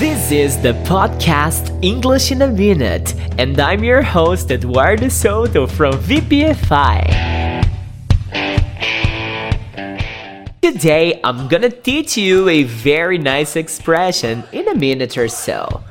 This 0.00 0.32
is 0.32 0.60
the 0.60 0.72
podcast 0.82 1.70
English 1.80 2.32
in 2.32 2.42
a 2.42 2.48
Minute, 2.48 3.14
and 3.38 3.60
I'm 3.60 3.84
your 3.84 4.02
host 4.02 4.50
Eduardo 4.50 5.06
Souto 5.06 5.70
from 5.70 5.94
VPFI. 5.94 7.62
Today, 10.60 11.20
I'm 11.22 11.46
gonna 11.46 11.70
teach 11.70 12.16
you 12.16 12.48
a 12.48 12.64
very 12.64 13.18
nice 13.18 13.54
expression 13.54 14.42
in 14.50 14.66
a 14.66 14.74
minute 14.74 15.16
or 15.16 15.28
so. 15.28 15.84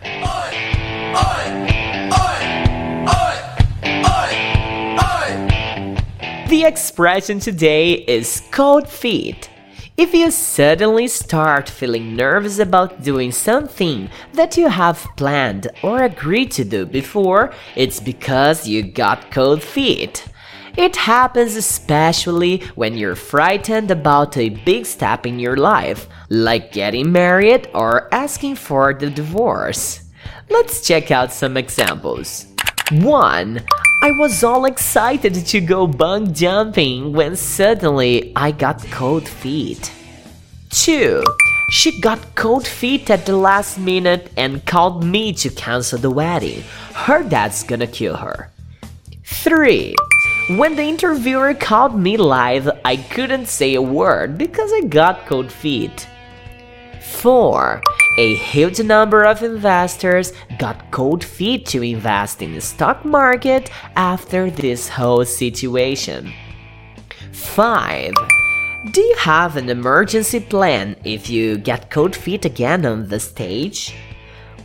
The 6.49 6.65
expression 6.65 7.39
today 7.39 7.93
is 7.93 8.43
cold 8.51 8.89
feet. 8.89 9.49
If 9.95 10.11
you 10.15 10.31
suddenly 10.31 11.07
start 11.07 11.69
feeling 11.69 12.15
nervous 12.15 12.57
about 12.57 13.03
doing 13.03 13.31
something 13.31 14.09
that 14.33 14.57
you 14.57 14.67
have 14.67 15.07
planned 15.17 15.67
or 15.83 16.01
agreed 16.01 16.49
to 16.53 16.65
do 16.65 16.87
before, 16.87 17.53
it's 17.75 17.99
because 17.99 18.67
you 18.67 18.81
got 18.81 19.29
cold 19.29 19.61
feet. 19.61 20.25
It 20.75 20.95
happens 20.95 21.55
especially 21.55 22.63
when 22.73 22.97
you're 22.97 23.13
frightened 23.15 23.91
about 23.91 24.35
a 24.35 24.49
big 24.49 24.87
step 24.87 25.27
in 25.27 25.37
your 25.37 25.57
life, 25.57 26.07
like 26.27 26.71
getting 26.71 27.11
married 27.11 27.69
or 27.75 28.11
asking 28.11 28.55
for 28.55 28.95
the 28.95 29.11
divorce. 29.11 30.09
Let's 30.49 30.81
check 30.81 31.11
out 31.11 31.31
some 31.31 31.55
examples. 31.55 32.47
1. 32.89 33.63
I 34.03 34.11
was 34.11 34.43
all 34.43 34.65
excited 34.65 35.33
to 35.33 35.61
go 35.61 35.87
bungee 35.87 36.33
jumping 36.33 37.13
when 37.13 37.37
suddenly 37.37 38.33
I 38.35 38.51
got 38.51 38.83
cold 38.91 39.25
feet. 39.25 39.93
2. 40.71 41.23
She 41.69 42.01
got 42.01 42.35
cold 42.35 42.67
feet 42.67 43.09
at 43.09 43.25
the 43.25 43.37
last 43.37 43.77
minute 43.77 44.29
and 44.35 44.65
called 44.65 45.05
me 45.05 45.31
to 45.35 45.49
cancel 45.49 45.99
the 45.99 46.11
wedding. 46.11 46.63
Her 46.93 47.23
dad's 47.23 47.63
gonna 47.63 47.87
kill 47.87 48.17
her. 48.17 48.51
3. 49.23 49.95
When 50.57 50.75
the 50.75 50.83
interviewer 50.83 51.53
called 51.53 51.95
me 51.95 52.17
live, 52.17 52.69
I 52.83 52.97
couldn't 52.97 53.47
say 53.47 53.73
a 53.75 53.81
word 53.81 54.37
because 54.37 54.73
I 54.73 54.81
got 54.81 55.27
cold 55.27 55.49
feet. 55.49 56.09
4. 56.99 57.81
A 58.15 58.35
huge 58.35 58.79
number 58.79 59.23
of 59.23 59.41
investors 59.41 60.33
got 60.59 60.91
cold 60.91 61.23
feet 61.23 61.65
to 61.67 61.81
invest 61.81 62.43
in 62.43 62.53
the 62.53 62.61
stock 62.61 63.03
market 63.03 63.71
after 63.95 64.51
this 64.51 64.87
whole 64.87 65.25
situation. 65.25 66.31
5. 67.31 68.13
Do 68.91 69.01
you 69.01 69.15
have 69.17 69.57
an 69.57 69.67
emergency 69.67 70.39
plan 70.39 70.95
if 71.03 71.27
you 71.27 71.57
get 71.57 71.89
cold 71.89 72.15
feet 72.15 72.45
again 72.45 72.85
on 72.85 73.07
the 73.07 73.19
stage? 73.19 73.95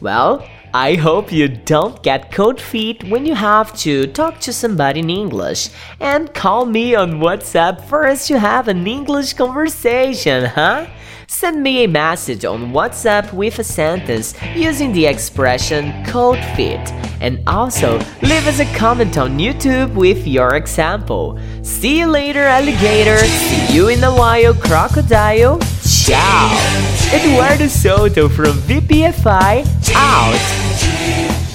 Well, 0.03 0.47
I 0.75 0.97
hope 0.97 1.33
you 1.33 1.49
don't 1.49 2.03
get 2.03 2.31
cold 2.31 2.61
feet 2.61 3.03
when 3.05 3.25
you 3.25 3.35
have 3.35 3.75
to 3.79 4.09
talk 4.09 4.41
to 4.41 4.53
somebody 4.53 5.01
in 5.01 5.09
English 5.09 5.71
and 6.01 6.35
call 6.35 6.67
me 6.67 6.95
on 6.95 7.13
WhatsApp 7.13 7.83
first 7.87 8.29
to 8.29 8.39
have 8.39 8.69
an 8.69 8.87
English 8.87 9.33
conversation, 9.33 10.45
huh? 10.45 10.87
Send 11.31 11.63
me 11.63 11.85
a 11.85 11.89
message 11.89 12.47
on 12.47 12.73
WhatsApp 12.73 13.35
with 13.35 13.59
a 13.59 13.63
sentence 13.63 14.35
using 14.57 14.93
the 14.93 15.05
expression 15.05 15.93
cold 16.07 16.39
feet 16.57 16.81
and 17.21 17.47
also 17.47 17.99
leave 18.23 18.47
us 18.47 18.61
a 18.61 18.75
comment 18.75 19.19
on 19.19 19.39
YouTube 19.39 19.93
with 19.95 20.27
your 20.27 20.55
example. 20.57 21.39
See 21.63 21.99
you 21.99 22.07
later, 22.07 22.45
alligator. 22.45 23.19
See 23.19 23.75
you 23.75 23.89
in 23.89 24.03
a 24.05 24.11
while, 24.11 24.55
crocodile. 24.55 25.59
Ciao. 25.85 26.49
Eduardo 27.13 27.67
Souto 27.67 28.31
from 28.31 28.57
VPFI 28.63 29.67
out. 29.95 31.48